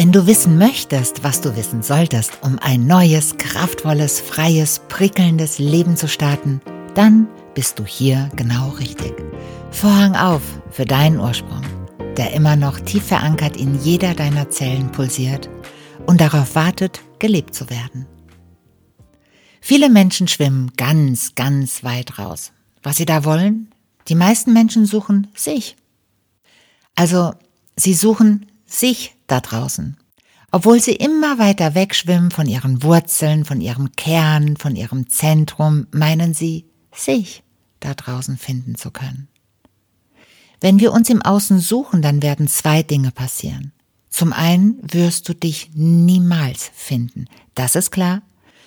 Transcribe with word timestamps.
Wenn 0.00 0.12
du 0.12 0.26
wissen 0.26 0.56
möchtest, 0.56 1.24
was 1.24 1.42
du 1.42 1.56
wissen 1.56 1.82
solltest, 1.82 2.38
um 2.40 2.58
ein 2.60 2.86
neues, 2.86 3.36
kraftvolles, 3.36 4.18
freies, 4.18 4.80
prickelndes 4.88 5.58
Leben 5.58 5.94
zu 5.94 6.08
starten, 6.08 6.62
dann 6.94 7.28
bist 7.54 7.78
du 7.78 7.84
hier 7.84 8.30
genau 8.34 8.70
richtig. 8.70 9.12
Vorhang 9.70 10.16
auf 10.16 10.40
für 10.70 10.86
deinen 10.86 11.20
Ursprung, 11.20 11.60
der 12.16 12.32
immer 12.32 12.56
noch 12.56 12.80
tief 12.80 13.08
verankert 13.08 13.58
in 13.58 13.78
jeder 13.82 14.14
deiner 14.14 14.48
Zellen 14.48 14.90
pulsiert 14.90 15.50
und 16.06 16.22
darauf 16.22 16.54
wartet, 16.54 17.02
gelebt 17.18 17.54
zu 17.54 17.68
werden. 17.68 18.06
Viele 19.60 19.90
Menschen 19.90 20.28
schwimmen 20.28 20.72
ganz, 20.78 21.34
ganz 21.34 21.84
weit 21.84 22.18
raus. 22.18 22.52
Was 22.82 22.96
sie 22.96 23.04
da 23.04 23.26
wollen? 23.26 23.70
Die 24.08 24.14
meisten 24.14 24.54
Menschen 24.54 24.86
suchen 24.86 25.28
sich. 25.34 25.76
Also, 26.94 27.34
sie 27.76 27.92
suchen 27.92 28.46
sich 28.64 29.14
da 29.30 29.40
draußen. 29.40 29.96
Obwohl 30.52 30.80
sie 30.80 30.94
immer 30.94 31.38
weiter 31.38 31.74
wegschwimmen 31.74 32.30
von 32.30 32.46
ihren 32.46 32.82
Wurzeln, 32.82 33.44
von 33.44 33.60
ihrem 33.60 33.92
Kern, 33.92 34.56
von 34.56 34.74
ihrem 34.74 35.08
Zentrum, 35.08 35.86
meinen 35.92 36.34
sie, 36.34 36.66
sich 36.92 37.44
da 37.78 37.94
draußen 37.94 38.36
finden 38.36 38.74
zu 38.74 38.90
können. 38.90 39.28
Wenn 40.60 40.80
wir 40.80 40.92
uns 40.92 41.08
im 41.08 41.22
Außen 41.22 41.60
suchen, 41.60 42.02
dann 42.02 42.22
werden 42.22 42.48
zwei 42.48 42.82
Dinge 42.82 43.12
passieren. 43.12 43.72
Zum 44.10 44.32
einen 44.32 44.78
wirst 44.82 45.28
du 45.28 45.34
dich 45.34 45.70
niemals 45.72 46.70
finden, 46.74 47.26
das 47.54 47.76
ist 47.76 47.92
klar, 47.92 48.22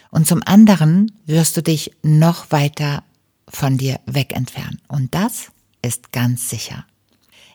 und 0.10 0.26
zum 0.26 0.42
anderen 0.46 1.12
wirst 1.26 1.58
du 1.58 1.62
dich 1.62 1.92
noch 2.02 2.52
weiter 2.52 3.04
von 3.50 3.78
dir 3.78 4.00
weg 4.06 4.34
entfernen, 4.34 4.82
und 4.88 5.14
das 5.14 5.52
ist 5.82 6.14
ganz 6.14 6.50
sicher. 6.50 6.86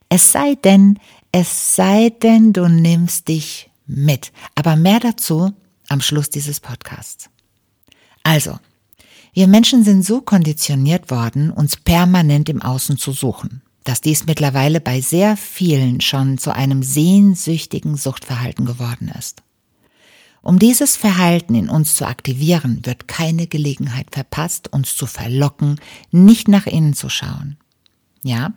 Es 0.09 0.33
sei 0.33 0.55
denn, 0.55 0.99
es 1.33 1.77
sei 1.77 2.11
denn, 2.11 2.53
du 2.53 2.69
nimmst 2.69 3.29
dich 3.29 3.71
mit. 3.87 4.33
Aber 4.55 4.77
mehr 4.77 5.01
dazu 5.01 5.53
am 5.89 6.01
Schluss 6.01 6.31
dieses 6.31 6.61
Podcasts. 6.61 7.29
Also, 8.23 8.59
wir 9.33 9.47
Menschen 9.47 9.85
sind 9.85 10.05
so 10.05 10.21
konditioniert 10.21 11.11
worden, 11.11 11.51
uns 11.51 11.77
permanent 11.77 12.49
im 12.49 12.63
Außen 12.63 12.99
zu 12.99 13.13
suchen, 13.13 13.63
dass 13.85 14.01
dies 14.01 14.27
mittlerweile 14.27 14.81
bei 14.81 15.01
sehr 15.01 15.37
vielen 15.37 16.01
schon 16.01 16.39
zu 16.39 16.55
einem 16.55 16.83
sehnsüchtigen 16.83 17.97
Suchtverhalten 17.97 18.65
geworden 18.65 19.13
ist. 19.19 19.43
Um 20.41 20.59
dieses 20.59 20.97
Verhalten 20.97 21.55
in 21.55 21.69
uns 21.69 21.95
zu 21.95 22.07
aktivieren, 22.07 22.81
wird 22.85 23.09
keine 23.09 23.47
Gelegenheit 23.47 24.09
verpasst, 24.13 24.73
uns 24.73 24.97
zu 24.97 25.07
verlocken, 25.07 25.81
nicht 26.11 26.49
nach 26.49 26.67
innen 26.67 26.95
zu 26.95 27.09
schauen. 27.09 27.59
Ja, 28.23 28.55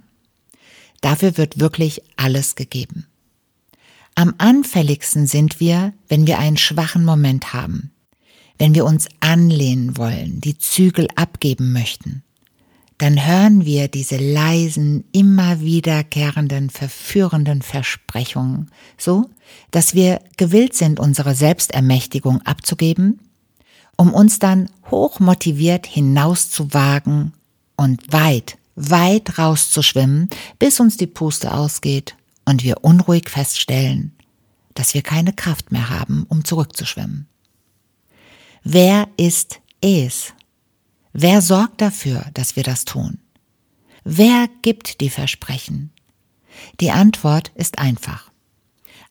Dafür 1.02 1.38
wird 1.38 1.60
wirklich 1.60 2.02
alles 2.16 2.56
gegeben. 2.56 3.08
Am 4.16 4.36
anfälligsten 4.38 5.26
sind 5.26 5.60
wir, 5.60 5.94
wenn 6.08 6.28
wir 6.28 6.38
einen 6.40 6.58
schwachen 6.58 7.04
Moment 7.04 7.54
haben, 7.54 7.92
wenn 8.58 8.76
wir 8.76 8.86
uns 8.86 9.08
anlehnen 9.20 9.98
wollen, 9.98 10.42
die 10.42 10.58
Zügel 10.58 11.08
abgeben 11.16 11.72
möchten. 11.74 12.24
Dann 13.00 13.26
hören 13.26 13.66
wir 13.66 13.88
diese 13.88 14.18
leisen, 14.18 15.06
immer 15.12 15.60
wiederkehrenden, 15.62 16.70
verführenden 16.70 17.64
Versprechungen, 17.64 18.70
so, 18.96 19.28
dass 19.72 19.96
wir 19.96 20.22
gewillt 20.38 20.76
sind, 20.76 21.00
unsere 21.00 21.34
Selbstermächtigung 21.34 22.44
abzugeben, 22.44 23.20
um 23.98 24.14
uns 24.14 24.38
dann 24.38 24.70
hochmotiviert 24.92 25.88
hinauszuwagen 25.88 27.34
und 27.76 28.14
weit 28.14 28.60
weit 28.76 29.38
rauszuschwimmen, 29.38 30.30
bis 30.60 30.80
uns 30.80 30.98
die 30.98 31.08
Puste 31.08 31.54
ausgeht 31.54 32.16
und 32.46 32.64
wir 32.64 32.84
unruhig 32.84 33.30
feststellen, 33.30 34.14
dass 34.74 34.94
wir 34.94 35.02
keine 35.02 35.34
Kraft 35.34 35.72
mehr 35.72 35.90
haben, 35.90 36.26
um 36.30 36.46
zurückzuschwimmen. 36.46 37.28
Wer 38.64 39.08
ist 39.18 39.60
es? 39.82 40.34
Wer 41.14 41.42
sorgt 41.42 41.82
dafür, 41.82 42.26
dass 42.34 42.56
wir 42.56 42.64
das 42.64 42.86
tun? 42.86 43.20
Wer 44.04 44.48
gibt 44.62 45.02
die 45.02 45.10
Versprechen? 45.10 45.92
Die 46.80 46.92
Antwort 46.92 47.52
ist 47.56 47.80
einfach. 47.80 48.32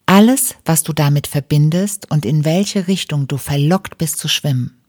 Alles, 0.07 0.57
was 0.65 0.83
du 0.83 0.93
damit 0.93 1.27
verbindest 1.27 2.11
und 2.11 2.25
in 2.25 2.45
welche 2.45 2.89
Richtung 2.89 3.29
du 3.29 3.37
verlockt 3.37 3.99
bist 3.99 4.19
zu 4.19 4.29
schwimmen, 4.29 4.80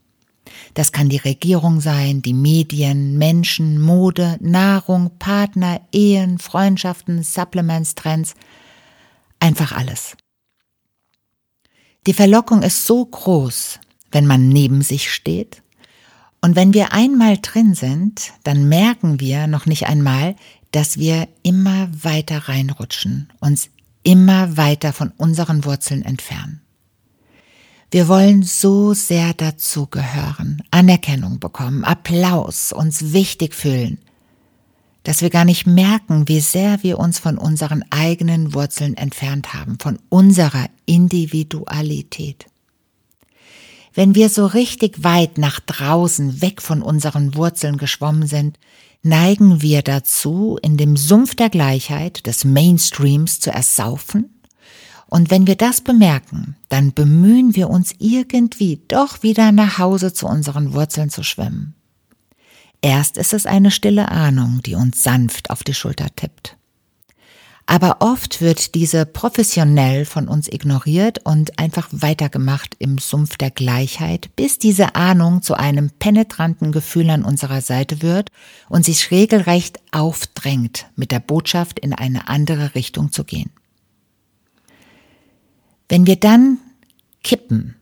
das 0.74 0.92
kann 0.92 1.08
die 1.08 1.18
Regierung 1.18 1.80
sein, 1.80 2.22
die 2.22 2.34
Medien, 2.34 3.18
Menschen, 3.18 3.80
Mode, 3.80 4.38
Nahrung, 4.40 5.18
Partner, 5.18 5.80
Ehen, 5.92 6.38
Freundschaften, 6.38 7.22
Supplements, 7.22 7.94
Trends, 7.94 8.34
einfach 9.38 9.72
alles. 9.72 10.16
Die 12.06 12.14
Verlockung 12.14 12.62
ist 12.62 12.84
so 12.84 13.04
groß, 13.04 13.78
wenn 14.10 14.26
man 14.26 14.48
neben 14.48 14.82
sich 14.82 15.12
steht. 15.12 15.62
Und 16.40 16.56
wenn 16.56 16.74
wir 16.74 16.92
einmal 16.92 17.38
drin 17.40 17.74
sind, 17.74 18.32
dann 18.42 18.68
merken 18.68 19.20
wir 19.20 19.46
noch 19.46 19.66
nicht 19.66 19.86
einmal, 19.86 20.34
dass 20.72 20.98
wir 20.98 21.28
immer 21.42 21.88
weiter 21.92 22.48
reinrutschen, 22.48 23.32
uns 23.38 23.68
immer 24.02 24.56
weiter 24.56 24.92
von 24.92 25.12
unseren 25.16 25.64
Wurzeln 25.64 26.02
entfernen. 26.02 26.61
Wir 27.92 28.08
wollen 28.08 28.42
so 28.42 28.94
sehr 28.94 29.34
dazugehören, 29.34 30.62
Anerkennung 30.70 31.40
bekommen, 31.40 31.84
Applaus, 31.84 32.72
uns 32.72 33.12
wichtig 33.12 33.54
fühlen, 33.54 33.98
dass 35.02 35.20
wir 35.20 35.28
gar 35.28 35.44
nicht 35.44 35.66
merken, 35.66 36.26
wie 36.26 36.40
sehr 36.40 36.82
wir 36.82 36.98
uns 36.98 37.18
von 37.18 37.36
unseren 37.36 37.84
eigenen 37.90 38.54
Wurzeln 38.54 38.96
entfernt 38.96 39.52
haben, 39.52 39.76
von 39.78 39.98
unserer 40.08 40.70
Individualität. 40.86 42.46
Wenn 43.92 44.14
wir 44.14 44.30
so 44.30 44.46
richtig 44.46 45.04
weit 45.04 45.36
nach 45.36 45.60
draußen 45.60 46.40
weg 46.40 46.62
von 46.62 46.80
unseren 46.80 47.34
Wurzeln 47.34 47.76
geschwommen 47.76 48.26
sind, 48.26 48.58
neigen 49.02 49.60
wir 49.60 49.82
dazu, 49.82 50.58
in 50.62 50.78
dem 50.78 50.96
Sumpf 50.96 51.34
der 51.34 51.50
Gleichheit 51.50 52.26
des 52.26 52.46
Mainstreams 52.46 53.38
zu 53.38 53.50
ersaufen 53.50 54.30
und 55.12 55.30
wenn 55.30 55.46
wir 55.46 55.56
das 55.56 55.82
bemerken, 55.82 56.56
dann 56.70 56.94
bemühen 56.94 57.54
wir 57.54 57.68
uns 57.68 57.94
irgendwie 57.98 58.80
doch 58.88 59.22
wieder 59.22 59.52
nach 59.52 59.76
Hause 59.76 60.14
zu 60.14 60.26
unseren 60.26 60.72
Wurzeln 60.72 61.10
zu 61.10 61.22
schwimmen. 61.22 61.74
Erst 62.80 63.18
ist 63.18 63.34
es 63.34 63.44
eine 63.44 63.70
stille 63.70 64.10
Ahnung, 64.10 64.60
die 64.64 64.74
uns 64.74 65.02
sanft 65.02 65.50
auf 65.50 65.64
die 65.64 65.74
Schulter 65.74 66.06
tippt. 66.16 66.56
Aber 67.66 67.98
oft 68.00 68.40
wird 68.40 68.74
diese 68.74 69.04
professionell 69.04 70.06
von 70.06 70.28
uns 70.28 70.48
ignoriert 70.50 71.18
und 71.24 71.58
einfach 71.58 71.90
weitergemacht 71.92 72.74
im 72.78 72.96
Sumpf 72.96 73.36
der 73.36 73.50
Gleichheit, 73.50 74.30
bis 74.34 74.58
diese 74.58 74.94
Ahnung 74.94 75.42
zu 75.42 75.52
einem 75.52 75.90
penetranten 75.90 76.72
Gefühl 76.72 77.10
an 77.10 77.22
unserer 77.22 77.60
Seite 77.60 78.00
wird 78.00 78.30
und 78.70 78.86
sich 78.86 79.10
regelrecht 79.10 79.78
aufdrängt, 79.90 80.86
mit 80.96 81.12
der 81.12 81.20
Botschaft 81.20 81.78
in 81.80 81.92
eine 81.92 82.28
andere 82.28 82.74
Richtung 82.74 83.12
zu 83.12 83.24
gehen. 83.24 83.50
Wenn 85.92 86.06
wir 86.06 86.16
dann 86.16 86.56
kippen, 87.22 87.76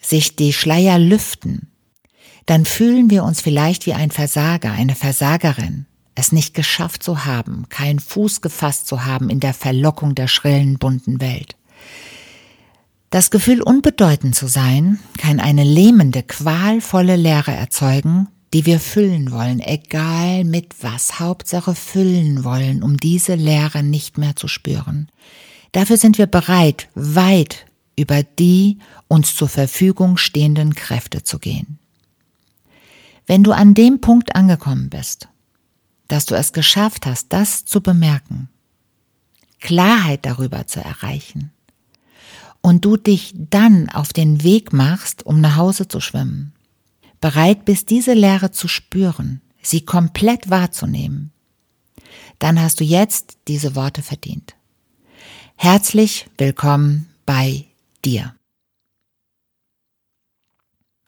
sich 0.00 0.36
die 0.36 0.52
Schleier 0.52 0.96
lüften, 0.96 1.72
dann 2.46 2.64
fühlen 2.64 3.10
wir 3.10 3.24
uns 3.24 3.40
vielleicht 3.40 3.84
wie 3.84 3.94
ein 3.94 4.12
Versager, 4.12 4.70
eine 4.70 4.94
Versagerin, 4.94 5.86
es 6.14 6.30
nicht 6.30 6.54
geschafft 6.54 7.02
zu 7.02 7.24
haben, 7.24 7.68
keinen 7.68 7.98
Fuß 7.98 8.42
gefasst 8.42 8.86
zu 8.86 9.04
haben 9.06 9.28
in 9.28 9.40
der 9.40 9.54
Verlockung 9.54 10.14
der 10.14 10.28
schrillen, 10.28 10.78
bunten 10.78 11.20
Welt. 11.20 11.56
Das 13.10 13.32
Gefühl, 13.32 13.60
unbedeutend 13.60 14.36
zu 14.36 14.46
sein, 14.46 15.00
kann 15.18 15.40
eine 15.40 15.64
lähmende, 15.64 16.22
qualvolle 16.22 17.16
Leere 17.16 17.50
erzeugen, 17.50 18.28
die 18.54 18.66
wir 18.66 18.78
füllen 18.78 19.32
wollen, 19.32 19.58
egal 19.58 20.44
mit 20.44 20.76
was, 20.80 21.18
Hauptsache 21.18 21.74
füllen 21.74 22.44
wollen, 22.44 22.84
um 22.84 22.96
diese 22.98 23.34
Leere 23.34 23.82
nicht 23.82 24.16
mehr 24.16 24.36
zu 24.36 24.46
spüren. 24.46 25.08
Dafür 25.76 25.98
sind 25.98 26.16
wir 26.16 26.26
bereit, 26.26 26.88
weit 26.94 27.66
über 27.96 28.22
die 28.22 28.78
uns 29.08 29.36
zur 29.36 29.50
Verfügung 29.50 30.16
stehenden 30.16 30.74
Kräfte 30.74 31.22
zu 31.22 31.38
gehen. 31.38 31.78
Wenn 33.26 33.44
du 33.44 33.52
an 33.52 33.74
dem 33.74 34.00
Punkt 34.00 34.34
angekommen 34.34 34.88
bist, 34.88 35.28
dass 36.08 36.24
du 36.24 36.34
es 36.34 36.54
geschafft 36.54 37.04
hast, 37.04 37.30
das 37.30 37.66
zu 37.66 37.82
bemerken, 37.82 38.48
Klarheit 39.60 40.24
darüber 40.24 40.66
zu 40.66 40.80
erreichen, 40.80 41.52
und 42.62 42.86
du 42.86 42.96
dich 42.96 43.34
dann 43.36 43.90
auf 43.90 44.14
den 44.14 44.42
Weg 44.42 44.72
machst, 44.72 45.26
um 45.26 45.42
nach 45.42 45.56
Hause 45.56 45.88
zu 45.88 46.00
schwimmen, 46.00 46.54
bereit 47.20 47.66
bist, 47.66 47.90
diese 47.90 48.14
Leere 48.14 48.50
zu 48.50 48.66
spüren, 48.66 49.42
sie 49.60 49.82
komplett 49.82 50.48
wahrzunehmen, 50.48 51.32
dann 52.38 52.58
hast 52.62 52.80
du 52.80 52.84
jetzt 52.84 53.36
diese 53.46 53.74
Worte 53.74 54.00
verdient. 54.00 54.55
Herzlich 55.58 56.28
willkommen 56.36 57.08
bei 57.24 57.64
dir. 58.04 58.36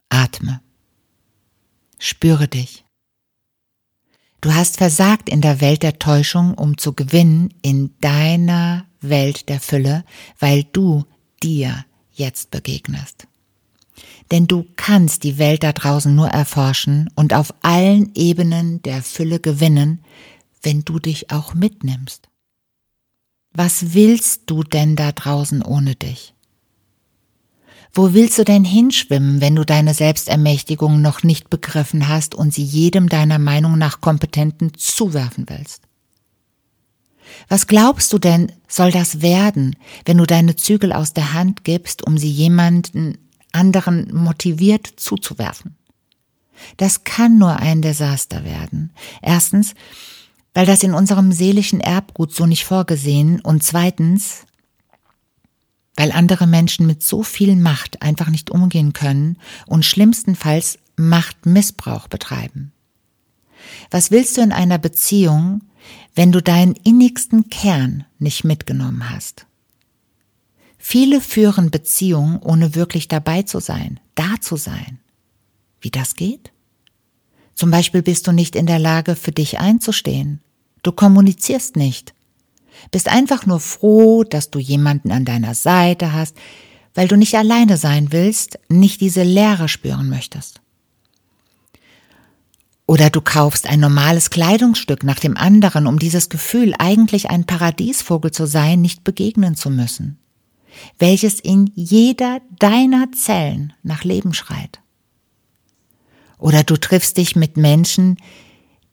Atme. 0.09 0.63
Spüre 1.99 2.49
dich. 2.49 2.83
Du 4.41 4.55
hast 4.55 4.79
versagt 4.79 5.29
in 5.29 5.43
der 5.43 5.61
Welt 5.61 5.83
der 5.83 5.99
Täuschung, 5.99 6.55
um 6.55 6.79
zu 6.79 6.95
gewinnen 6.95 7.53
in 7.61 7.95
deiner 8.01 8.87
Welt 9.03 9.51
der 9.51 9.61
Fülle, 9.61 10.05
weil 10.39 10.65
du 10.65 11.05
dir 11.43 11.85
jetzt 12.13 12.51
begegnest. 12.51 13.29
Denn 14.31 14.47
du 14.47 14.67
kannst 14.77 15.25
die 15.25 15.37
Welt 15.37 15.63
da 15.63 15.73
draußen 15.73 16.15
nur 16.15 16.29
erforschen 16.29 17.11
und 17.15 17.35
auf 17.35 17.53
allen 17.61 18.13
Ebenen 18.15 18.81
der 18.81 19.03
Fülle 19.03 19.41
gewinnen, 19.41 20.03
wenn 20.63 20.85
du 20.87 20.99
dich 20.99 21.31
auch 21.31 21.53
mitnimmst. 21.53 22.28
Was 23.59 23.93
willst 23.93 24.43
du 24.47 24.63
denn 24.63 24.95
da 24.95 25.11
draußen 25.11 25.63
ohne 25.63 25.97
dich? 25.97 26.33
Wo 27.93 28.15
willst 28.15 28.39
du 28.39 28.45
denn 28.45 28.63
hinschwimmen, 28.63 29.41
wenn 29.41 29.57
du 29.57 29.65
deine 29.65 29.95
Selbstermächtigung 29.95 31.03
noch 31.03 31.25
nicht 31.25 31.51
begriffen 31.51 32.07
hast 32.07 32.37
und 32.37 32.55
sie 32.55 32.63
jedem 32.63 33.09
deiner 33.09 33.41
Meinung 33.41 33.77
nach 33.77 34.01
Kompetenten 34.01 34.75
zuwerfen 34.75 35.47
willst? 35.49 35.83
Was 37.49 37.67
glaubst 37.67 38.13
du 38.13 38.21
denn, 38.21 38.53
soll 38.69 38.93
das 38.93 39.23
werden, 39.23 39.75
wenn 40.05 40.19
du 40.19 40.25
deine 40.25 40.55
Zügel 40.55 40.93
aus 40.93 41.13
der 41.13 41.33
Hand 41.33 41.65
gibst, 41.65 42.07
um 42.07 42.17
sie 42.17 42.31
jemanden 42.31 43.19
anderen 43.51 44.15
motiviert 44.15 44.87
zuzuwerfen? 44.87 45.77
Das 46.77 47.03
kann 47.03 47.39
nur 47.39 47.57
ein 47.57 47.83
Desaster 47.83 48.45
werden. 48.45 48.93
Erstens, 49.21 49.75
weil 50.59 50.67
das 50.67 50.83
in 50.83 50.93
unserem 50.93 51.31
seelischen 51.31 51.79
Erbgut 51.79 52.35
so 52.35 52.45
nicht 52.45 52.65
vorgesehen 52.65 53.41
und 53.41 53.63
zweitens, 53.63 54.45
weil 55.95 56.11
andere 56.11 56.49
Menschen 56.49 56.85
mit 56.85 57.01
so 57.01 57.23
viel 57.23 57.55
Macht 57.55 58.03
einfach 58.03 58.29
nicht 58.29 58.51
umgehen 58.51 58.93
können 58.93 59.39
und 59.69 59.85
schlimmstenfalls 59.85 60.81
Machtmissbrauch 60.97 62.09
betreiben. 62.09 62.73
Was 63.93 64.11
willst 64.11 64.37
du 64.37 64.41
in 64.41 64.51
einer 64.51 64.79
Beziehung, 64.79 65.63
wenn 66.17 66.33
du 66.33 66.43
deinen 66.43 66.75
innigsten 66.75 67.51
Kern 67.51 68.05
nicht 68.19 68.43
mitgenommen 68.43 69.11
hast? 69.11 69.47
Viele 70.77 71.21
führen 71.21 71.71
Beziehungen, 71.71 72.41
ohne 72.41 72.75
wirklich 72.75 73.07
dabei 73.07 73.43
zu 73.43 73.61
sein, 73.61 74.01
da 74.17 74.41
zu 74.41 74.57
sein. 74.57 74.99
Wie 75.81 75.93
das 75.93 76.17
geht? 76.17 76.51
Zum 77.55 77.71
Beispiel 77.71 78.03
bist 78.03 78.27
du 78.27 78.33
nicht 78.33 78.57
in 78.57 78.67
der 78.67 78.81
Lage, 78.81 79.15
für 79.15 79.31
dich 79.31 79.61
einzustehen. 79.61 80.41
Du 80.83 80.93
kommunizierst 80.93 81.77
nicht. 81.77 82.15
Bist 82.91 83.09
einfach 83.09 83.47
nur 83.47 83.61
froh, 83.61 84.25
dass 84.25 84.51
du 84.51 84.59
jemanden 84.59 85.11
an 85.11 85.25
deiner 85.25 85.55
Seite 85.55 86.13
hast, 86.13 86.37
weil 86.95 87.09
du 87.09 87.17
nicht 87.17 87.37
alleine 87.37 87.77
sein 87.77 88.13
willst, 88.13 88.59
nicht 88.69 89.01
diese 89.01 89.23
Leere 89.23 89.69
spüren 89.69 90.09
möchtest. 90.09 90.61
Oder 92.87 93.11
du 93.11 93.21
kaufst 93.21 93.67
ein 93.67 93.81
normales 93.81 94.31
Kleidungsstück 94.31 95.05
nach 95.05 95.19
dem 95.19 95.37
anderen, 95.37 95.87
um 95.87 95.99
dieses 95.99 96.31
Gefühl, 96.31 96.73
eigentlich 96.79 97.29
ein 97.29 97.45
Paradiesvogel 97.45 98.31
zu 98.31 98.47
sein, 98.47 98.81
nicht 98.81 99.05
begegnen 99.05 99.57
zu 99.57 99.69
müssen, 99.69 100.19
welches 100.99 101.39
in 101.39 101.71
jeder 101.75 102.41
deiner 102.59 103.13
Zellen 103.13 103.75
nach 103.83 104.05
Leben 104.05 104.33
schreit. 104.33 104.81
Oder 106.39 106.63
du 106.63 106.79
triffst 106.79 107.19
dich 107.19 107.37
mit 107.37 107.59
Menschen, 107.59 108.17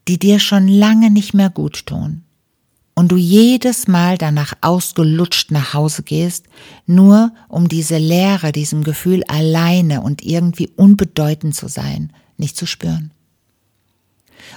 die 0.07 0.19
dir 0.19 0.39
schon 0.39 0.67
lange 0.67 1.11
nicht 1.11 1.33
mehr 1.33 1.49
gut 1.49 1.85
tun, 1.85 2.25
und 2.95 3.11
du 3.11 3.17
jedes 3.17 3.87
Mal 3.87 4.17
danach 4.17 4.53
ausgelutscht 4.61 5.51
nach 5.51 5.73
Hause 5.73 6.01
gehst, 6.01 6.45
nur 6.85 7.33
um 7.49 7.67
diese 7.67 7.97
Leere, 7.97 8.53
diesem 8.53 8.83
Gefühl 8.83 9.23
alleine 9.25 10.01
und 10.01 10.23
irgendwie 10.23 10.69
unbedeutend 10.77 11.53
zu 11.55 11.67
sein, 11.67 12.13
nicht 12.37 12.55
zu 12.55 12.65
spüren. 12.65 13.11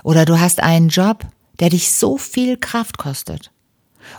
Oder 0.05 0.25
du 0.25 0.39
hast 0.39 0.61
einen 0.63 0.89
Job, 0.89 1.27
der 1.59 1.71
dich 1.71 1.91
so 1.91 2.17
viel 2.17 2.57
Kraft 2.57 2.99
kostet 2.99 3.51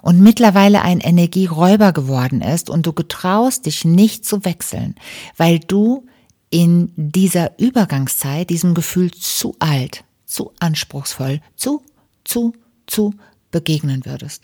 und 0.01 0.19
mittlerweile 0.19 0.81
ein 0.81 0.99
Energieräuber 0.99 1.93
geworden 1.93 2.41
ist 2.41 2.69
und 2.69 2.85
du 2.85 2.93
getraust 2.93 3.65
dich 3.65 3.85
nicht 3.85 4.25
zu 4.25 4.43
wechseln, 4.43 4.95
weil 5.37 5.59
du 5.59 6.05
in 6.49 6.91
dieser 6.97 7.57
Übergangszeit 7.57 8.49
diesem 8.49 8.73
Gefühl 8.73 9.11
zu 9.11 9.55
alt, 9.59 10.03
zu 10.29 10.53
anspruchsvoll, 10.59 11.41
zu, 11.55 11.81
zu, 12.23 12.53
zu 12.87 13.13
begegnen 13.51 14.05
würdest. 14.05 14.43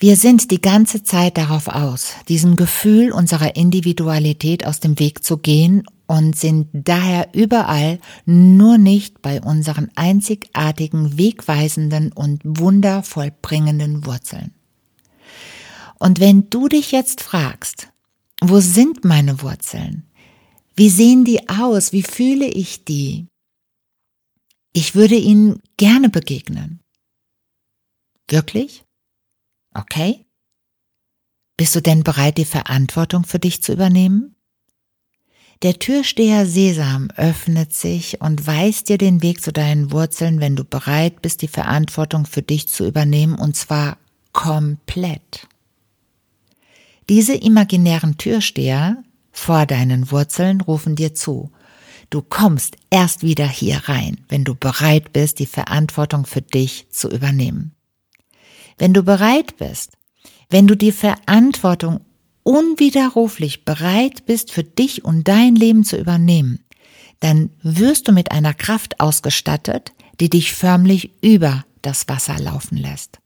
Wir 0.00 0.16
sind 0.16 0.52
die 0.52 0.60
ganze 0.60 1.02
Zeit 1.02 1.38
darauf 1.38 1.66
aus, 1.66 2.12
diesem 2.28 2.54
Gefühl 2.54 3.10
unserer 3.10 3.56
Individualität 3.56 4.64
aus 4.64 4.78
dem 4.78 4.98
Weg 5.00 5.24
zu 5.24 5.38
gehen 5.38 5.84
und 6.06 6.36
sind 6.36 6.68
daher 6.72 7.28
überall, 7.32 7.98
nur 8.24 8.78
nicht 8.78 9.22
bei 9.22 9.42
unseren 9.42 9.90
einzigartigen, 9.96 11.18
wegweisenden 11.18 12.12
und 12.12 12.42
wundervollbringenden 12.44 14.06
Wurzeln. 14.06 14.52
Und 15.98 16.20
wenn 16.20 16.48
du 16.48 16.68
dich 16.68 16.92
jetzt 16.92 17.20
fragst, 17.20 17.88
wo 18.40 18.60
sind 18.60 19.04
meine 19.04 19.42
Wurzeln? 19.42 20.04
Wie 20.76 20.90
sehen 20.90 21.24
die 21.24 21.48
aus? 21.48 21.92
Wie 21.92 22.04
fühle 22.04 22.46
ich 22.46 22.84
die? 22.84 23.26
Ich 24.72 24.94
würde 24.94 25.16
ihnen 25.16 25.60
gerne 25.76 26.08
begegnen. 26.08 26.80
Wirklich? 28.28 28.84
Okay. 29.74 30.26
Bist 31.56 31.74
du 31.74 31.80
denn 31.80 32.04
bereit, 32.04 32.38
die 32.38 32.44
Verantwortung 32.44 33.24
für 33.24 33.38
dich 33.38 33.62
zu 33.62 33.72
übernehmen? 33.72 34.36
Der 35.62 35.80
Türsteher 35.80 36.46
Sesam 36.46 37.10
öffnet 37.16 37.74
sich 37.74 38.20
und 38.20 38.46
weist 38.46 38.88
dir 38.88 38.98
den 38.98 39.22
Weg 39.22 39.42
zu 39.42 39.52
deinen 39.52 39.90
Wurzeln, 39.90 40.38
wenn 40.38 40.54
du 40.54 40.62
bereit 40.62 41.20
bist, 41.20 41.42
die 41.42 41.48
Verantwortung 41.48 42.26
für 42.26 42.42
dich 42.42 42.68
zu 42.68 42.86
übernehmen, 42.86 43.34
und 43.34 43.56
zwar 43.56 43.98
komplett. 44.32 45.48
Diese 47.08 47.34
imaginären 47.34 48.18
Türsteher 48.18 49.02
vor 49.32 49.66
deinen 49.66 50.12
Wurzeln 50.12 50.60
rufen 50.60 50.94
dir 50.94 51.14
zu. 51.14 51.50
Du 52.10 52.22
kommst 52.22 52.76
erst 52.90 53.22
wieder 53.22 53.46
hier 53.46 53.82
rein, 53.84 54.18
wenn 54.28 54.44
du 54.44 54.54
bereit 54.54 55.12
bist, 55.12 55.38
die 55.38 55.46
Verantwortung 55.46 56.24
für 56.24 56.40
dich 56.40 56.86
zu 56.90 57.10
übernehmen. 57.10 57.74
Wenn 58.78 58.94
du 58.94 59.02
bereit 59.02 59.56
bist, 59.58 59.92
wenn 60.48 60.66
du 60.66 60.74
die 60.74 60.92
Verantwortung 60.92 62.00
unwiderruflich 62.44 63.66
bereit 63.66 64.24
bist, 64.24 64.52
für 64.52 64.64
dich 64.64 65.04
und 65.04 65.28
dein 65.28 65.54
Leben 65.54 65.84
zu 65.84 65.98
übernehmen, 65.98 66.64
dann 67.20 67.50
wirst 67.62 68.08
du 68.08 68.12
mit 68.12 68.30
einer 68.32 68.54
Kraft 68.54 69.00
ausgestattet, 69.00 69.92
die 70.20 70.30
dich 70.30 70.54
förmlich 70.54 71.10
über 71.20 71.64
das 71.82 72.08
Wasser 72.08 72.38
laufen 72.38 72.78
lässt. 72.78 73.18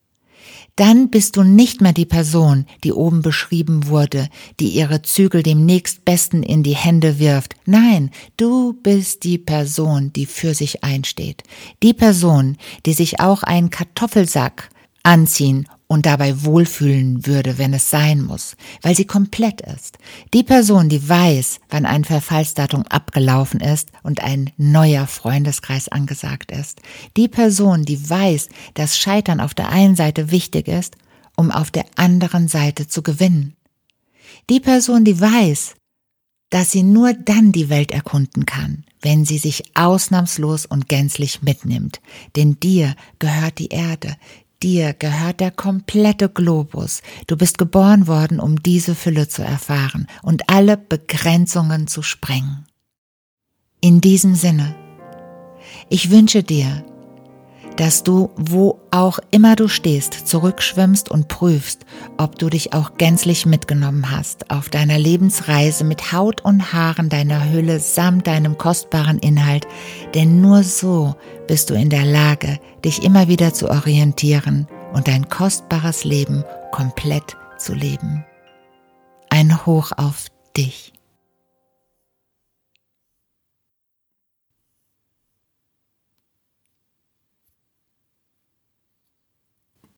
Dann 0.76 1.10
bist 1.10 1.36
du 1.36 1.42
nicht 1.42 1.80
mehr 1.80 1.92
die 1.92 2.06
Person, 2.06 2.66
die 2.82 2.92
oben 2.92 3.22
beschrieben 3.22 3.88
wurde, 3.88 4.28
die 4.61 4.68
ihre 4.68 5.02
Zügel 5.02 5.42
dem 5.42 5.66
nächstbesten 5.66 6.42
in 6.42 6.62
die 6.62 6.76
Hände 6.76 7.18
wirft. 7.18 7.54
Nein, 7.66 8.11
du 8.37 8.72
bist 8.72 9.25
die 9.25 9.38
Person, 9.38 10.12
die 10.12 10.26
für 10.26 10.54
sich 10.54 10.82
einsteht. 10.82 11.42
Die 11.82 11.94
Person, 11.94 12.56
die 12.87 12.94
sich 12.94 13.20
auch 13.20 13.42
einen 13.42 13.70
Kartoffelsack 13.70 14.70
anziehen 15.02 15.68
und 15.92 16.06
dabei 16.06 16.42
wohlfühlen 16.42 17.26
würde, 17.26 17.58
wenn 17.58 17.75
es 17.75 17.90
sein 17.90 18.22
muss, 18.22 18.56
weil 18.80 18.96
sie 18.96 19.04
komplett 19.04 19.61
ist. 19.61 19.99
Die 20.32 20.42
Person, 20.42 20.88
die 20.88 21.06
weiß, 21.06 21.61
wann 21.68 21.84
ein 21.84 22.06
Verfallsdatum 22.06 22.84
abgelaufen 22.84 23.61
ist 23.61 23.90
und 24.02 24.22
ein 24.22 24.49
neuer 24.56 25.06
Freundeskreis 25.06 25.90
angesagt 25.90 26.50
ist. 26.50 26.80
Die 27.18 27.28
Person, 27.28 27.84
die 27.84 28.08
weiß, 28.08 28.49
dass 28.72 28.96
Scheitern 28.96 29.38
auf 29.38 29.52
der 29.52 29.68
einen 29.68 29.94
Seite 29.94 30.30
wichtig 30.30 30.66
ist, 30.66 30.96
um 31.37 31.50
auf 31.50 31.70
der 31.70 31.84
anderen 31.96 32.49
Seite 32.49 32.88
zu 32.88 33.02
gewinnen. 33.02 33.54
Die 34.49 34.61
Person, 34.61 35.04
die 35.04 35.20
weiß, 35.20 35.75
dass 36.49 36.70
sie 36.70 36.82
nur 36.82 37.14
dann 37.14 37.50
die 37.50 37.70
Welt 37.70 37.92
erkunden 37.92 38.44
kann, 38.44 38.84
wenn 39.00 39.25
sie 39.25 39.38
sich 39.38 39.75
ausnahmslos 39.75 40.66
und 40.66 40.87
gänzlich 40.87 41.42
mitnimmt. 41.42 42.00
Denn 42.37 42.61
dir 42.61 42.94
gehört 43.18 43.58
die 43.58 43.68
Erde, 43.68 44.16
Dir 44.62 44.92
gehört 44.95 45.40
der 45.40 45.50
komplette 45.50 46.28
Globus. 46.28 47.02
Du 47.26 47.37
bist 47.37 47.59
geboren 47.59 48.07
worden, 48.07 48.38
um 48.38 48.62
diese 48.62 48.95
Fülle 48.95 49.26
zu 49.26 49.42
erfahren 49.42 50.07
und 50.23 50.49
alle 50.49 50.76
Begrenzungen 50.76 51.88
zu 51.88 52.02
sprengen. 52.02 52.66
In 53.81 54.00
diesem 54.00 54.37
Sinne, 54.37 54.76
ich 55.88 56.11
wünsche 56.11 56.45
dir, 56.45 56.85
dass 57.76 58.02
du, 58.02 58.31
wo 58.37 58.81
auch 58.91 59.19
immer 59.31 59.57
du 59.57 59.69
stehst, 59.69 60.29
zurückschwimmst 60.29 61.11
und 61.11 61.29
prüfst, 61.29 61.87
ob 62.19 62.38
du 62.38 62.49
dich 62.49 62.73
auch 62.73 62.95
gänzlich 62.99 63.47
mitgenommen 63.47 64.11
hast 64.11 64.50
auf 64.50 64.69
deiner 64.69 64.99
Lebensreise 64.99 65.85
mit 65.85 66.12
Haut 66.12 66.45
und 66.45 66.73
Haaren 66.73 67.09
deiner 67.09 67.50
Hülle 67.50 67.81
samt 67.81 68.26
deinem 68.26 68.59
kostbaren 68.59 69.19
Inhalt, 69.19 69.67
denn 70.14 70.41
nur 70.41 70.62
so 70.62 71.14
bist 71.47 71.71
du 71.71 71.75
in 71.75 71.91
der 71.91 72.05
Lage, 72.05 72.59
dich 72.85 73.02
immer 73.02 73.29
wieder 73.29 73.55
zu 73.55 73.71
orientieren 73.71 74.67
und 74.93 75.09
dein 75.09 75.29
kostbares 75.29 76.05
Leben 76.05 76.45
komplett 76.71 77.37
zu 77.59 77.75
leben. 77.75 78.25
Ein 79.31 79.64
Hoch 79.64 79.93
auf 79.97 80.26
dich. 80.57 80.93